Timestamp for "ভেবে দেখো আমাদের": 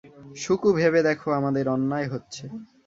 0.77-1.65